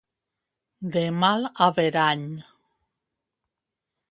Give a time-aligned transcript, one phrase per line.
[0.95, 2.25] De mal averany.